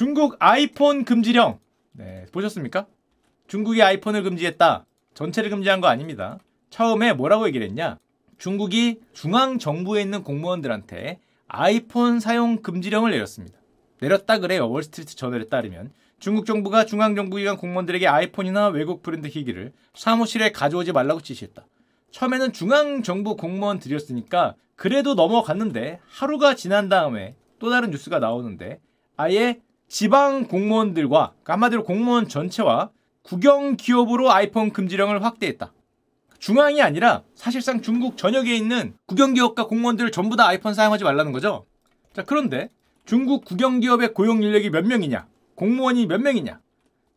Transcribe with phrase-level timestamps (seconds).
[0.00, 1.58] 중국 아이폰 금지령.
[1.92, 2.86] 네, 보셨습니까?
[3.48, 4.86] 중국이 아이폰을 금지했다.
[5.12, 6.38] 전체를 금지한 거 아닙니다.
[6.70, 7.98] 처음에 뭐라고 얘기를 했냐?
[8.38, 11.18] 중국이 중앙 정부에 있는 공무원들한테
[11.48, 13.58] 아이폰 사용 금지령을 내렸습니다.
[14.00, 14.70] 내렸다 그래요.
[14.70, 21.20] 월스트리트 저널에 따르면 중국 정부가 중앙 정부기관 공무원들에게 아이폰이나 외국 브랜드 기기를 사무실에 가져오지 말라고
[21.20, 21.66] 지시했다.
[22.10, 28.80] 처음에는 중앙 정부 공무원들이었으니까 그래도 넘어갔는데 하루가 지난 다음에 또 다른 뉴스가 나오는데
[29.18, 32.90] 아예 지방 공무원들과 한마디로 공무원 전체와
[33.22, 35.72] 국영 기업으로 아이폰 금지령을 확대했다.
[36.38, 41.66] 중앙이 아니라 사실상 중국 전역에 있는 국영 기업과 공무원들 전부 다 아이폰 사용하지 말라는 거죠.
[42.12, 42.70] 자, 그런데
[43.04, 45.26] 중국 국영 기업의 고용 인력이 몇 명이냐?
[45.56, 46.60] 공무원이 몇 명이냐?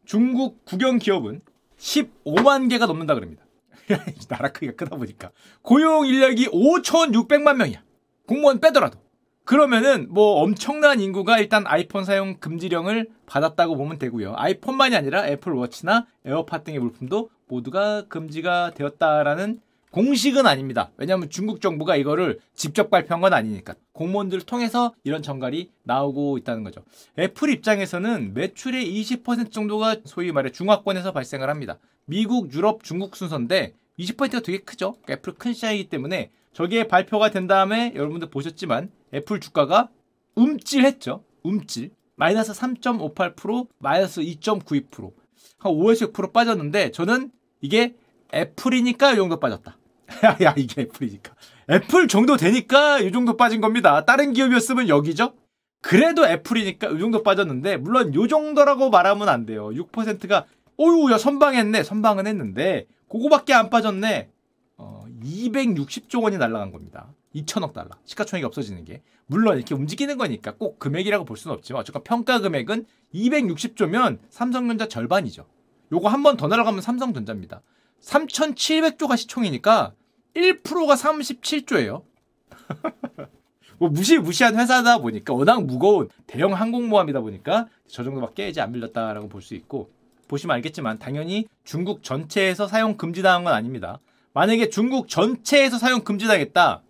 [0.05, 1.41] 중국 국영 기업은
[1.77, 3.45] 15만 개가 넘는다 그럽니다.
[4.27, 5.29] 나라 크기가 크다 보니까
[5.61, 7.83] 고용 인력이 5,600만 명이야.
[8.25, 9.02] 공무원 빼더라도.
[9.45, 14.33] 그러면은 뭐 엄청난 인구가 일단 아이폰 사용 금지령을 받았다고 보면 되고요.
[14.37, 19.59] 아이폰만이 아니라 애플워치나 에어팟 등의 물품도 모두가 금지가 되었다라는
[19.91, 20.89] 공식은 아닙니다.
[20.97, 23.75] 왜냐하면 중국 정부가 이거를 직접 발표한 건 아니니까.
[23.91, 26.81] 공무원들을 통해서 이런 전갈이 나오고 있다는 거죠.
[27.19, 31.77] 애플 입장에서는 매출의 20% 정도가 소위 말해 중화권에서 발생을 합니다.
[32.05, 34.95] 미국, 유럽, 중국 순서인데 20%가 되게 크죠.
[35.09, 39.89] 애플 큰 시장이기 때문에 저게 발표가 된 다음에 여러분들 보셨지만 애플 주가가
[40.35, 41.23] 움찔했죠.
[41.43, 41.91] 움찔.
[42.15, 45.11] 마이너스 3.58%, 마이너스 2.92%.
[45.59, 47.95] 한 5에서 6% 빠졌는데 저는 이게
[48.33, 49.77] 애플이니까 이 정도 빠졌다.
[50.43, 51.33] 야, 이게 애플이니까.
[51.69, 54.03] 애플 정도 되니까 이 정도 빠진 겁니다.
[54.05, 55.33] 다른 기업이었으면 여기죠?
[55.81, 59.69] 그래도 애플이니까 이 정도 빠졌는데, 물론 이 정도라고 말하면 안 돼요.
[59.69, 60.45] 6%가,
[60.79, 61.83] 어유, 야, 선방했네.
[61.83, 64.29] 선방은 했는데, 그거밖에 안 빠졌네.
[64.77, 67.13] 어, 260조 원이 날라간 겁니다.
[67.35, 67.89] 2천억 달러.
[68.05, 69.01] 시가총액이 없어지는 게.
[69.25, 75.45] 물론 이렇게 움직이는 거니까 꼭 금액이라고 볼 수는 없지만, 어쨌건 평가 금액은 260조면 삼성전자 절반이죠.
[75.91, 77.61] 요거 한 번 더 날아가면 삼성전자입니다.
[78.01, 79.93] 3,700조가 시총이니까
[80.35, 82.03] 1%가 37조예요.
[83.79, 89.41] 뭐 무시무시한 회사다 보니까 워낙 무거운 대형 항공모함이다 보니까 저 정도밖에 이제 안 밀렸다라고 볼
[89.41, 89.89] 수 있고
[90.27, 93.99] 보시면 알겠지만 당연히 중국 전체에서 사용 금지당한 건 아닙니다.
[94.33, 96.81] 만약에 중국 전체에서 사용 금지당했다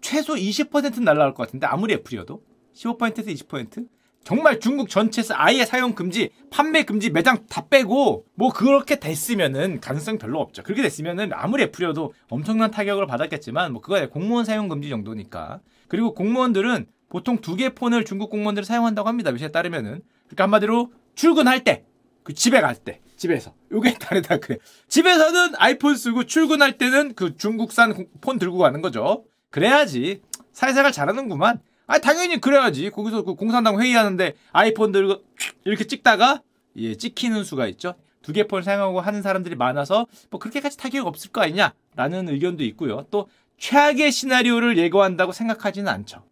[0.00, 2.42] 최소 20%는 날라갈 것 같은데 아무리 애플이어도
[2.74, 3.86] 15%에서 20%
[4.22, 10.18] 정말 중국 전체에서 아예 사용 금지, 판매 금지, 매장 다 빼고 뭐 그렇게 됐으면은 가능성
[10.18, 10.62] 별로 없죠.
[10.62, 15.60] 그렇게 됐으면은 아무리 애플이어도 엄청난 타격을 받았겠지만 뭐 그거야 공무원 사용 금지 정도니까.
[15.88, 19.32] 그리고 공무원들은 보통 두 개 폰을 중국 공무원들이 사용한다고 합니다.
[19.32, 21.84] 미시에 따르면은 그러니까 한마디로 출근할 때,
[22.22, 24.58] 그 집에 갈 때, 집에서 요게 다르다 그래.
[24.88, 29.24] 집에서는 아이폰 쓰고 출근할 때는 그 중국산 폰 들고 가는 거죠.
[29.50, 30.22] 그래야지
[30.52, 31.60] 사회생활 잘하는구만.
[31.86, 32.90] 아 당연히 그래야지.
[32.90, 35.22] 거기서 그 공산당 회의하는데 아이폰 들고
[35.64, 36.42] 이렇게 찍다가
[36.76, 37.94] 예 찍히는 수가 있죠.
[38.22, 43.06] 두 개 폰을 사용하고 하는 사람들이 많아서 뭐 그렇게까지 타격 없을 거 아니냐라는 의견도 있고요.
[43.10, 43.28] 또
[43.58, 46.22] 최악의 시나리오를 예고한다고 생각하지는 않죠.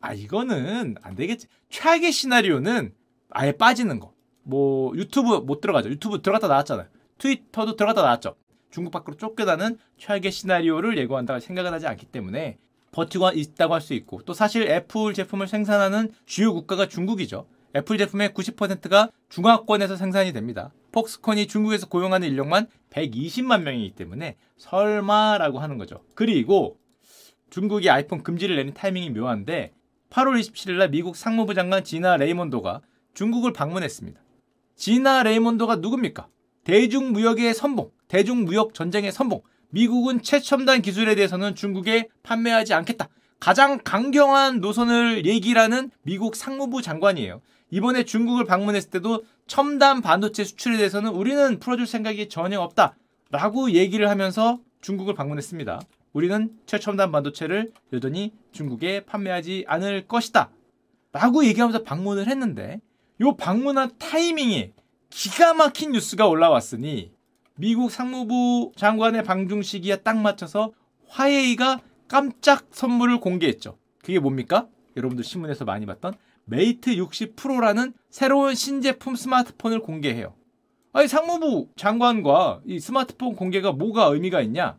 [0.00, 1.48] 아 이거는 안 되겠지.
[1.68, 2.92] 최악의 시나리오는
[3.30, 4.12] 아예 빠지는 거.
[4.44, 5.90] 뭐 유튜브 못 들어가죠.
[5.90, 6.86] 유튜브 들어갔다 나왔잖아요.
[7.18, 8.34] 트위터도 들어갔다 나왔죠.
[8.72, 12.58] 중국 밖으로 쫓겨나는 최악의 시나리오를 예고한다고 생각을 하지 않기 때문에
[12.90, 17.46] 버티고 있다고 할 수 있고 또 사실 애플 제품을 생산하는 주요 국가가 중국이죠.
[17.76, 20.72] 애플 제품의 90%가 중화권에서 생산이 됩니다.
[20.92, 26.02] 폭스콘이 중국에서 고용하는 인력만 120만 명이기 때문에 설마라고 하는 거죠.
[26.14, 26.76] 그리고
[27.50, 29.72] 중국이 아이폰 금지를 내린 타이밍이 묘한데
[30.10, 32.82] 8월 27일 날 미국 상무부 장관 지나 레이몬도가
[33.14, 34.20] 중국을 방문했습니다.
[34.76, 36.28] 지나 레이몬도가 누굽니까?
[36.64, 39.40] 대중무역의 선봉, 대중무역 전쟁의 선봉,
[39.70, 43.08] 미국은 최첨단 기술에 대해서는 중국에 판매하지 않겠다.
[43.40, 47.40] 가장 강경한 노선을 얘기라는 미국 상무부 장관이에요.
[47.70, 52.94] 이번에 중국을 방문했을 때도 첨단 반도체 수출에 대해서는 우리는 풀어줄 생각이 전혀 없다.
[53.30, 55.80] 라고 얘기를 하면서 중국을 방문했습니다.
[56.12, 60.50] 우리는 최첨단 반도체를 여전히 중국에 판매하지 않을 것이다.
[61.12, 62.82] 라고 얘기하면서 방문을 했는데,
[63.22, 64.74] 요 방문한 타이밍에
[65.08, 67.11] 기가 막힌 뉴스가 올라왔으니
[67.56, 70.72] 미국 상무부 장관의 방중 시기에 딱 맞춰서
[71.08, 73.76] 화웨이가 깜짝 선물을 공개했죠.
[74.02, 74.68] 그게 뭡니까?
[74.96, 76.14] 여러분들 신문에서 많이 봤던
[76.44, 80.34] 메이트 60 프로라는 새로운 신제품 스마트폰을 공개해요.
[80.92, 84.78] 아니 상무부 장관과 이 스마트폰 공개가 뭐가 의미가 있냐?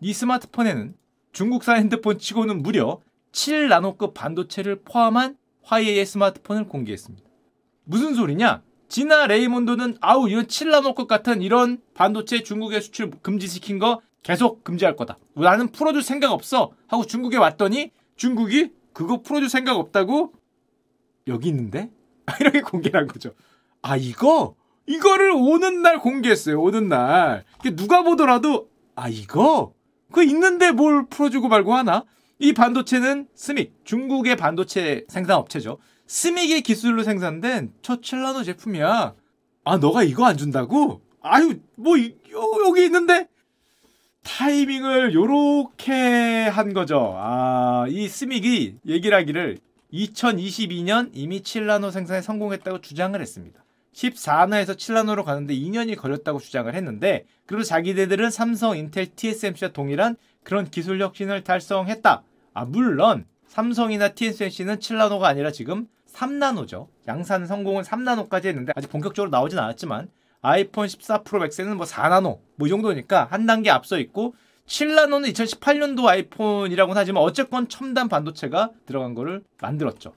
[0.00, 0.94] 이 스마트폰에는
[1.32, 3.00] 중국산 핸드폰 치고는 무려
[3.32, 7.28] 7나노급 반도체를 포함한 화웨이의 스마트폰을 공개했습니다.
[7.84, 8.62] 무슨 소리냐?
[8.88, 15.18] 지나 레이몬도는 아우 이런 칠라노급 같은 이런 반도체 중국에 수출 금지시킨 거 계속 금지할 거다.
[15.34, 20.32] 나는 풀어줄 생각 없어 하고 중국에 왔더니 중국이 그거 풀어줄 생각 없다고
[21.28, 21.90] 여기 있는데
[22.40, 23.34] 이렇게 공개를 한 거죠.
[23.82, 24.56] 아 이거
[24.86, 26.60] 이거를 오는 날 공개했어요.
[26.60, 27.44] 오는 날
[27.76, 29.74] 누가 보더라도 아 이거
[30.10, 32.04] 그 있는데 뭘 풀어주고 말고 하나?
[32.38, 35.78] 이 반도체는 스믹 중국의 반도체 생산 업체죠.
[36.08, 39.14] 스믹의 기술로 생산된 첫 첼라노 제품이야.
[39.64, 41.02] 아 너가 이거 안 준다고?
[41.20, 41.96] 아유 뭐
[42.66, 43.28] 여기 있는데
[44.24, 47.14] 타이밍을 요렇게 한 거죠.
[47.16, 49.58] 아, 이 스믹이 얘기를 하기를
[49.92, 53.62] 2022년 이미 7나노 생산에 성공했다고 주장을 했습니다.
[53.94, 61.00] 14나에서 7나노로 가는데 2년이 걸렸다고 주장을 했는데 그리고 자기네들은 삼성, 인텔, TSMC와 동일한 그런 기술
[61.00, 62.22] 혁신을 달성했다.
[62.54, 66.88] 아, 물론 삼성이나 TSMC는 7나노가 아니라 지금 3나노죠.
[67.06, 70.08] 양산 성공은 3나노까지 했는데 아직 본격적으로 나오진 않았지만
[70.40, 74.34] 아이폰 14 프로 맥스는 뭐 4나노 뭐 이 정도니까 한 단계 앞서 있고
[74.66, 80.12] 7나노는 2018년도 아이폰이라고는 하지만 어쨌건 첨단 반도체가 들어간 거를 만들었죠.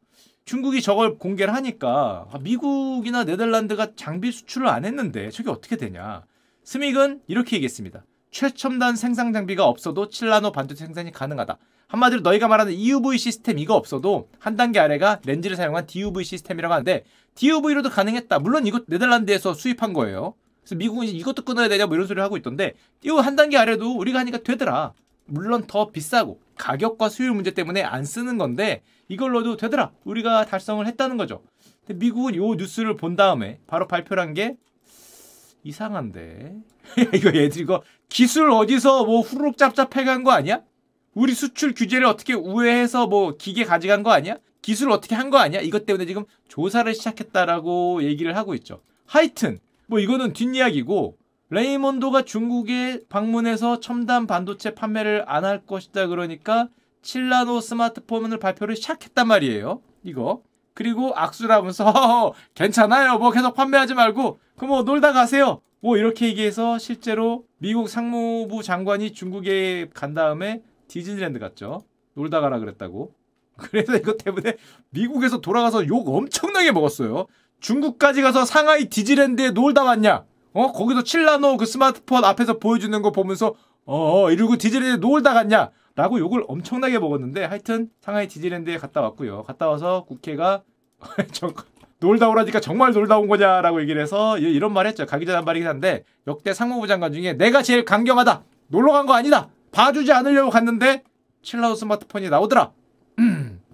[0.45, 6.23] 중국이 저걸 공개를 하니까 아, 미국이나 네덜란드가 장비 수출을 안 했는데 저게 어떻게 되냐.
[6.63, 8.03] 스믹은 이렇게 얘기했습니다.
[8.31, 11.57] 최첨단 생산 장비가 없어도 7나노 반도체 생산이 가능하다.
[11.91, 17.03] 한마디로 너희가 말하는 EUV 시스템 이거 없어도 한 단계 아래가 렌즈를 사용한 DUV 시스템이라고 하는데
[17.35, 18.39] DUV로도 가능했다.
[18.39, 20.33] 물론 이것 네덜란드에서 수입한 거예요.
[20.61, 22.73] 그래서 미국은 이것도 끊어야 되냐 뭐 이런 소리를 하고 있던데
[23.03, 24.93] 이거 한 단계 아래도 우리가 하니까 되더라.
[25.25, 29.91] 물론 더 비싸고 가격과 수율 문제 때문에 안 쓰는 건데 이걸로도 되더라.
[30.05, 31.41] 우리가 달성을 했다는 거죠.
[31.85, 34.55] 근데 미국은 요 뉴스를 본 다음에 바로 발표를 한 게
[35.63, 36.55] 이상한데
[37.13, 40.61] 이거 얘들 이거 기술 어디서 뭐 후루룩 짭짭해 간 거 아니야?
[41.13, 44.37] 우리 수출 규제를 어떻게 우회해서 뭐 기계 가져간 거 아니야?
[44.61, 45.59] 기술 어떻게 한 거 아니야?
[45.61, 48.81] 이것 때문에 지금 조사를 시작했다라고 얘기를 하고 있죠.
[49.05, 51.17] 하여튼 뭐 이거는 뒷이야기고
[51.49, 56.69] 레이몬도가 중국에 방문해서 첨단 반도체 판매를 안 할 것이다 그러니까
[57.01, 59.81] 7나노 스마트폰을 발표를 시작했단 말이에요.
[60.03, 60.43] 이거.
[60.73, 63.17] 그리고 악수를 하면서 괜찮아요.
[63.17, 65.61] 뭐 계속 판매하지 말고 그뭐 놀다 가세요.
[65.81, 70.61] 뭐 이렇게 얘기해서 실제로 미국 상무부 장관이 중국에 간 다음에
[70.91, 71.85] 디즈니랜드 갔죠.
[72.15, 73.13] 놀다 가라 그랬다고.
[73.55, 74.57] 그래서 이것 때문에
[74.89, 77.27] 미국에서 돌아가서 욕 엄청나게 먹었어요.
[77.61, 80.25] 중국까지 가서 상하이 디즈랜드에 놀다 왔냐?
[80.53, 80.71] 어?
[80.73, 83.55] 거기서 칠라노 그 스마트폰 앞에서 보여주는 거 보면서
[83.85, 85.69] 어, 어 이러고 디즈랜드에 놀다 갔냐?
[85.95, 89.44] 라고 욕을 엄청나게 먹었는데 하여튼 상하이 디즈랜드에 갔다 왔고요.
[89.44, 90.63] 갔다 와서 국회가
[91.31, 91.53] 저,
[91.99, 95.05] 놀다 오라니까 정말 놀다 온 거냐라고 얘기를 해서 이런 말 했죠.
[95.05, 98.44] 가기 전에 한 말이긴 한데 역대 상무부 장관 중에 내가 제일 강경하다.
[98.67, 99.49] 놀러 간 거 아니다.
[99.71, 101.03] 봐주지 않으려고 갔는데
[101.41, 102.71] 칠라우 스마트폰이 나오더라.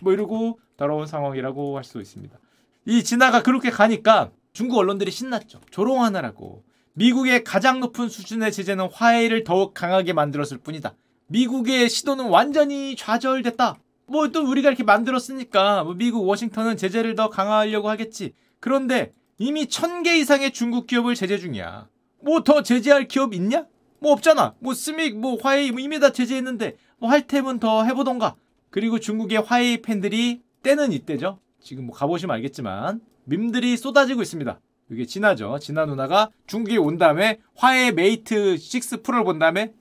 [0.01, 2.37] 뭐 이러고 더러운 상황이라고 할 수 있습니다.
[2.85, 5.61] 이 진화가 그렇게 가니까 중국 언론들이 신났죠.
[5.71, 6.63] 조롱하느라고.
[6.93, 10.95] 미국의 가장 높은 수준의 제재는 화해를 더욱 강하게 만들었을 뿐이다.
[11.27, 13.77] 미국의 시도는 완전히 좌절됐다.
[14.07, 18.33] 뭐 또 우리가 이렇게 만들었으니까 뭐 미국 워싱턴은 제재를 더 강화하려고 하겠지.
[18.59, 21.87] 그런데 이미 천 개 이상의 중국 기업을 제재 중이야.
[22.21, 23.65] 뭐 더 제재할 기업 있냐?
[23.99, 24.55] 뭐 없잖아.
[24.59, 28.35] 뭐 스믹, 뭐 화웨이 뭐 이미 다 제재했는데 뭐할 테면 더 해보던가.
[28.69, 31.39] 그리고 중국의 화웨이 팬들이 때는 이때죠.
[31.61, 34.59] 지금 뭐 가보시면 알겠지만 밈들이 쏟아지고 있습니다.
[34.89, 35.59] 이게 지나죠.
[35.59, 38.57] 지나 누나가 중국에 온 다음에 화웨이 메이트
[38.93, 39.73] 60 프로를 본 다음에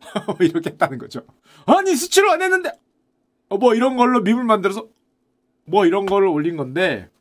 [0.40, 1.22] 이렇게 했다는 거죠.
[1.66, 2.72] 아니 수출을 안 했는데
[3.48, 4.86] 어, 뭐 이런 걸로 밈을 만들어서
[5.64, 7.17] 뭐 이런 거를 올린 건데 뭐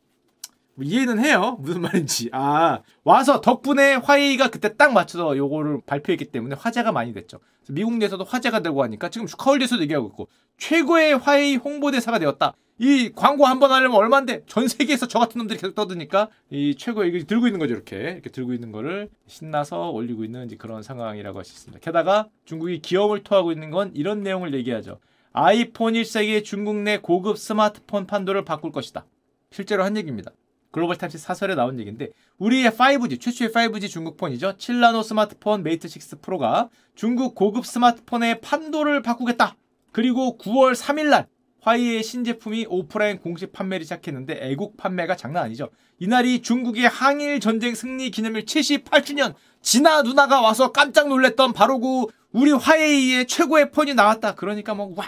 [0.81, 1.57] 이해는 해요.
[1.61, 2.29] 무슨 말인지.
[2.33, 7.39] 아, 와서 덕분에 화웨이가 그때 딱 맞춰서 요거를 발표했기 때문에 화제가 많이 됐죠.
[7.69, 12.53] 미국 내에서도 화제가 되고 하니까 지금 슈카월드에서도 얘기하고 있고 최고의 화웨이 홍보대사가 되었다.
[12.79, 17.09] 이 광고 한 번 하려면 얼마인데 전 세계에서 저 같은 놈들이 계속 떠드니까 이 최고의
[17.09, 21.43] 이거 들고 있는 거죠 이렇게 이렇게 들고 있는 거를 신나서 올리고 있는 그런 상황이라고 할
[21.43, 21.83] 수 있습니다.
[21.83, 24.99] 게다가 중국이 기염을 토하고 있는 건 이런 내용을 얘기하죠.
[25.33, 29.05] 아이폰 일색인 중국 내 고급 스마트폰 판도를 바꿀 것이다.
[29.51, 30.31] 실제로 한 얘기입니다.
[30.71, 34.57] 글로벌 타임스 사설에 나온 얘기인데 우리의 5G 최초의 5G 중국폰이죠.
[34.57, 39.55] 7나노 스마트폰 메이트 60 프로가 중국 고급 스마트폰의 판도를 바꾸겠다.
[39.91, 41.27] 그리고 9월 3일 날
[41.61, 45.69] 화이의 신제품이 오프라인 공식 판매를 시작했는데 애국 판매가 장난 아니죠.
[45.99, 52.51] 이날이 중국의 항일 전쟁 승리 기념일 78주년 진아 누나가 와서 깜짝 놀랐던 바로 그 우리
[52.51, 54.35] 화웨이의 최고의 폰이 나왔다.
[54.35, 55.05] 그러니까 뭐와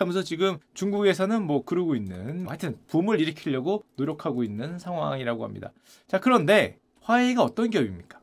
[0.00, 5.72] 하면서 지금 중국에서는 뭐 그러고 있는 하여튼 붐을 일으키려고 노력하고 있는 상황이라고 합니다.
[6.06, 8.18] 자 그런데 화웨이가 어떤 기업입니까?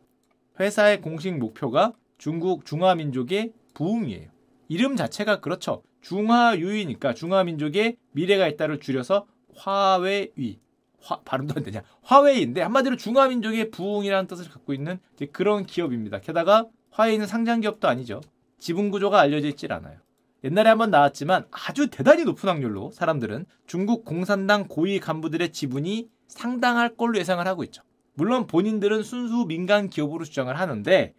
[0.59, 4.29] 회사의 공식 목표가 중국 중화민족의 부흥이에요.
[4.69, 5.83] 이름 자체가 그렇죠.
[6.01, 10.59] 중화유이니까 중화민족의 미래가 있다를 줄여서 화웨이.
[10.99, 11.83] 화, 발음도 안 되냐.
[12.01, 14.99] 화웨이인데 한마디로 중화민족의 부흥이라는 뜻을 갖고 있는
[15.31, 16.19] 그런 기업입니다.
[16.19, 18.21] 게다가 화웨이는 상장 기업도 아니죠.
[18.57, 19.99] 지분 구조가 알려져 있질 않아요.
[20.43, 27.17] 옛날에 한번 나왔지만 아주 대단히 높은 확률로 사람들은 중국 공산당 고위 간부들의 지분이 상당할 걸로
[27.17, 27.81] 예상을 하고 있죠.
[28.13, 31.13] 물론 본인들은 순수 민간 기업으로 주장을 하는데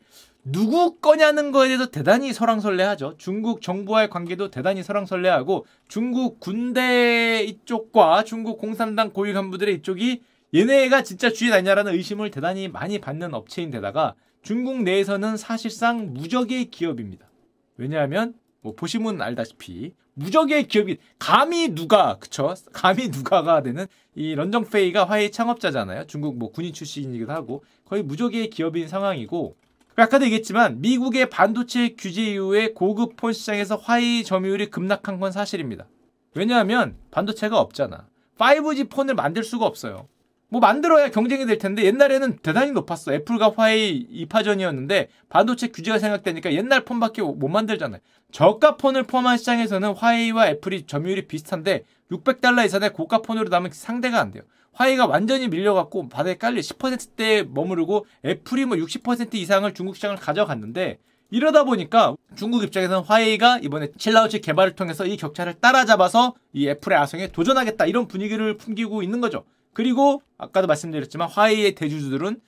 [0.44, 3.16] 누구 거냐는 거에 대해서 대단히 설왕설래하죠.
[3.18, 10.22] 중국 정부와의 관계도 대단히 설왕설래하고 중국 군대 이쪽과 중국 공산당 고위 간부들의 이쪽이
[10.54, 17.28] 얘네가 진짜 주인 아니냐라는 의심을 대단히 많이 받는 업체인데다가 중국 내에서는 사실상 무적의 기업입니다.
[17.76, 18.34] 왜냐하면
[18.68, 22.54] 뭐 보시면 알다시피 무적의 기업이 감히 누가 그쵸?
[22.72, 26.06] 감히 누가가 되는 이 런정페이가 화웨이 창업자잖아요.
[26.06, 29.56] 중국 뭐 군인 출신이기도 하고 거의 무적의 기업인 상황이고
[29.96, 35.87] 아까도 얘기했지만 미국의 반도체 규제 이후에 고급 폰 시장에서 화웨이 점유율이 급락한 건 사실입니다.
[36.34, 38.06] 왜냐하면 반도체가 없잖아.
[38.37, 40.08] 5G 폰을 만들 수가 없어요
[40.50, 43.12] 뭐 만들어야 경쟁이 될 텐데 옛날에는 대단히 높았어.
[43.12, 48.00] 애플과 화웨이 2파전이었는데 반도체 규제가 생각되니까 옛날 폰밖에 못 만들잖아요.
[48.32, 54.30] 저가 폰을 포함한 시장에서는 화웨이와 애플이 점유율이 비슷한데 600달러 이상의 고가 폰으로 나면 상대가 안
[54.30, 54.42] 돼요.
[54.72, 60.98] 화웨이가 완전히 밀려갖고 바닥에 깔려 10%대에 머무르고 애플이 뭐 60% 이상을 중국 시장을 가져갔는데
[61.30, 67.28] 이러다 보니까 중국 입장에서는 화웨이가 이번에 칠라우치 개발을 통해서 이 격차를 따라잡아서 이 애플의 아성에
[67.32, 69.44] 도전하겠다 이런 분위기를 풍기고 있는 거죠.
[69.78, 72.40] 그리고 아까도 말씀드렸지만 화웨이의 대주주들은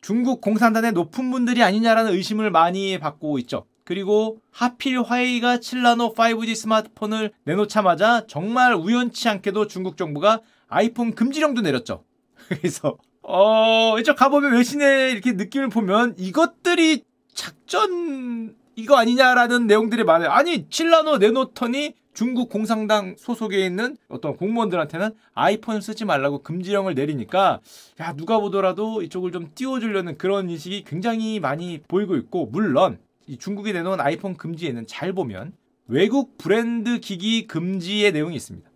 [0.00, 3.66] 중국 공산당의 높은 분들이 아니냐라는 의심을 많이 받고 있죠.
[3.84, 12.04] 그리고 하필 화웨이가 7나노 5G 스마트폰을 내놓자마자 정말 우연치 않게도 중국 정부가 아이폰 금지령도 내렸죠.
[12.48, 17.04] 그래서 어 이쪽 가보면 외신의 이렇게 느낌을 보면 이것들이
[17.34, 20.30] 작전 이거 아니냐라는 내용들이 많아요.
[20.30, 27.60] 아니 7나노 내놓더니 중국 공산당 소속에 있는 어떤 공무원들한테는 아이폰을 쓰지 말라고 금지령을 내리니까
[28.00, 32.98] 야 누가 보더라도 이쪽을 좀 띄워주려는 그런 인식이 굉장히 많이 보이고 있고 물론
[33.28, 35.52] 이 중국이 내놓은 아이폰 금지에는 잘 보면
[35.86, 38.68] 외국 브랜드 기기 금지의 내용이 있습니다.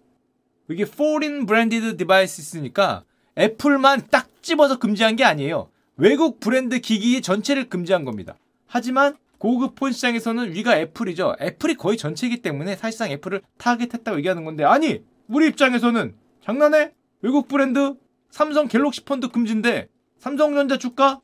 [0.71, 3.03] 이게 foreign branded devices니까
[3.37, 5.69] 애플만 딱 집어서 금지한 게 아니에요.
[5.97, 8.37] 외국 브랜드 기기 전체를 금지한 겁니다.
[8.69, 11.35] 하지만 고급 폰 시장에서는 위가 애플이죠.
[11.41, 16.93] 애플이 거의 전체이기 때문에 사실상 애플을 타겟했다고 얘기하는 건데 아니 우리 입장에서는 장난해?
[17.23, 17.95] 외국 브랜드
[18.31, 21.21] 삼성 갤럭시 폰도 금지인데 삼성전자 주가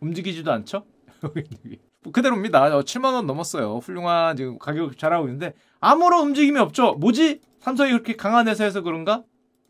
[0.00, 0.84] 움직이지도 않죠?
[2.12, 2.60] 그대로입니다.
[2.82, 3.78] 7만 어, 원 넘었어요.
[3.78, 6.92] 훌륭한 지금 가격 잘하고 있는데 아무런 움직임이 없죠.
[6.96, 7.40] 뭐지?
[7.58, 9.24] 삼성이 그렇게 강한 회사여서 그런가?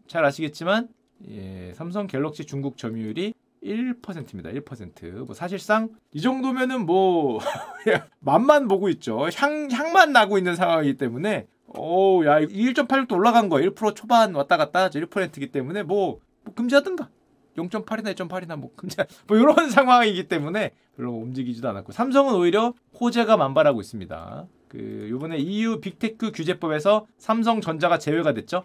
[0.08, 0.88] 잘 아시겠지만
[1.28, 3.32] 예, 삼성 갤럭시 중국 점유율이
[3.64, 4.50] 1%입니다.
[4.50, 5.26] 1%.
[5.26, 7.40] 뭐 사실상 이 정도면은 뭐
[8.20, 9.28] 맛만 보고 있죠.
[9.34, 13.56] 향 향만 나고 있는 상황이기 때문에 오, 야, 1.86도 올라간 거.
[13.56, 17.08] 1% 초반 왔다 갔다 1%이기 때문에 뭐, 뭐 금지하든가.
[17.56, 23.80] 0.8이나 1.8이나 뭐 금지 뭐 이런 상황이기 때문에 별로 움직이지도 않았고 삼성은 오히려 호재가 만발하고
[23.80, 24.46] 있습니다.
[24.68, 28.64] 그 요번에 EU 빅테크 규제법에서 삼성전자가 제외가 됐죠.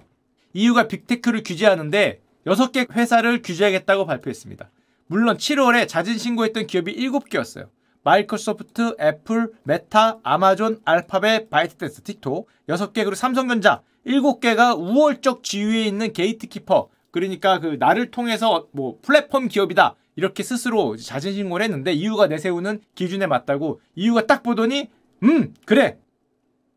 [0.53, 4.71] EU가 빅테크를 규제하는데 6개 회사를 규제하겠다고 발표했습니다.
[5.09, 7.67] 물론 7월에 자진 신고했던 기업이 7개였어요.
[8.03, 16.89] 마이크로소프트, 애플, 메타, 아마존, 알파벳, 바이트댄스, 틱톡 6개 그리고 삼성전자 7개가 우월적 지위에 있는 게이트키퍼.
[17.09, 19.95] 그러니까 그 나를 통해서 뭐 플랫폼 기업이다.
[20.15, 24.89] 이렇게 스스로 자진 신고를 했는데 EU가 내세우는 기준에 맞다고 EU가 딱 보더니
[25.23, 25.97] 음 그래.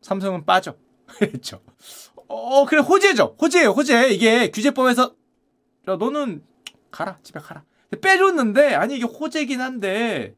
[0.01, 0.75] 삼성은 빠져.
[1.05, 1.61] 그랬죠.
[2.27, 3.35] 어 그래 호재죠.
[3.39, 4.09] 호재예요 호재.
[4.09, 5.13] 이게 규제법에서
[5.87, 6.43] 야 너는
[6.89, 7.19] 가라.
[7.21, 7.63] 집에 가라
[7.95, 10.35] 빼줬는데 아니 이게 호재긴 한데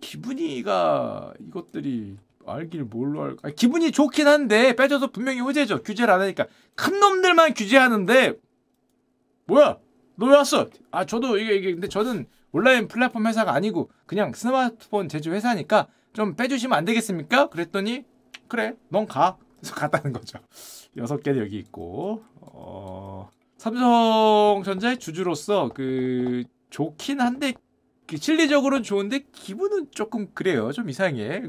[0.00, 2.16] 기분이가 이것들이
[2.46, 3.50] 알길 뭘로 할까?
[3.50, 5.82] 기분이 좋긴 한데 빼줘서 분명히 호재죠.
[5.82, 8.34] 규제를 안 하니까 큰 놈들만 규제하는데
[9.46, 9.78] 뭐야?
[10.16, 10.68] 너 왜 왔어?
[10.90, 16.34] 아 저도 이게 이게 근데 저는 온라인 플랫폼 회사가 아니고 그냥 스마트폰 제조 회사니까 좀
[16.34, 17.48] 빼주시면 안 되겠습니까?
[17.50, 18.04] 그랬더니
[18.48, 19.36] 그래 넌 가.
[19.60, 20.38] 그래서 갔다는 거죠.
[20.96, 27.54] 여섯 개는 여기 있고 어, 삼성전자의 주주로서 그 좋긴 한데
[28.16, 30.72] 실리적으로는 좋은데 기분은 조금 그래요.
[30.72, 31.42] 좀 이상해.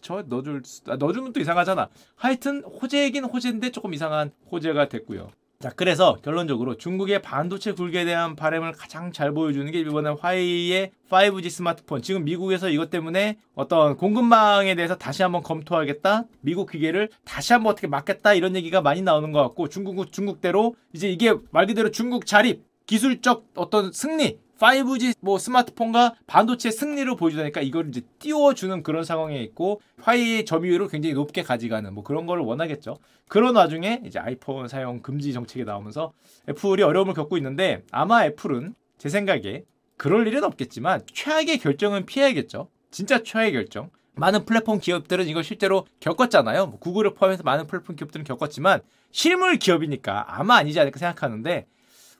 [0.00, 1.88] 저 넣어줄 아, 넣어주면 또 이상하잖아.
[2.14, 5.30] 하여튼 호재이긴 호재인데 조금 이상한 호재가 됐고요.
[5.58, 11.48] 자, 그래서 결론적으로 중국의 반도체 굴기에 대한 바램을 가장 잘 보여주는 게 이번에 화웨이의 5G
[11.48, 12.02] 스마트폰.
[12.02, 16.24] 지금 미국에서 이것 때문에 어떤 공급망에 대해서 다시 한번 검토하겠다.
[16.42, 18.34] 미국 기계를 다시 한번 어떻게 막겠다.
[18.34, 23.46] 이런 얘기가 많이 나오는 것 같고 중국 중국대로 이제 이게 말 그대로 중국 자립 기술적
[23.56, 30.44] 어떤 승리 5G 뭐 스마트폰과 반도체 승리를 보여주니까 이걸 이제 띄워주는 그런 상황에 있고 화웨이의
[30.44, 32.96] 점유율을 굉장히 높게 가져가는 뭐 그런 걸 원하겠죠.
[33.28, 36.12] 그런 와중에 이제 아이폰 사용 금지 정책이 나오면서
[36.48, 39.64] 애플이 어려움을 겪고 있는데 아마 애플은 제 생각에
[39.96, 42.68] 그럴 일은 없겠지만 최악의 결정은 피해야겠죠.
[42.90, 43.90] 진짜 최악의 결정.
[44.14, 46.66] 많은 플랫폼 기업들은 이걸 실제로 겪었잖아요.
[46.66, 51.66] 뭐 구글을 포함해서 많은 플랫폼 기업들은 겪었지만 실물 기업이니까 아마 아니지 않을까 생각하는데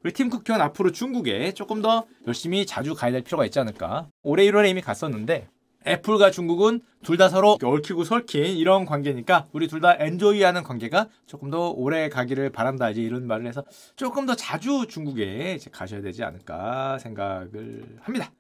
[0.06, 4.06] 우리 팀 쿠키는 앞으로 중국에 조금 더 열심히 자주 가야 될 필요가 있지 않을까.
[4.22, 5.48] 올해 1월에 이미 갔었는데
[5.84, 11.50] 애플과 중국은 둘 다 서로 얽히고 설킨 이런 관계니까 우리 둘 다 엔조이하는 관계가 조금
[11.50, 13.64] 더 오래 가기를 바란다 이제 이런 말을 해서
[13.96, 18.30] 조금 더 자주 중국에 가셔야 되지 않을까 생각을 합니다.